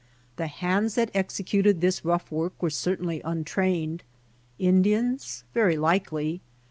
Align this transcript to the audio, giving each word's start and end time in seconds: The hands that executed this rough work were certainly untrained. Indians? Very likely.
The 0.37 0.47
hands 0.47 0.95
that 0.95 1.11
executed 1.13 1.79
this 1.79 2.03
rough 2.03 2.31
work 2.31 2.59
were 2.59 2.71
certainly 2.71 3.21
untrained. 3.23 4.01
Indians? 4.57 5.43
Very 5.53 5.77
likely. 5.77 6.41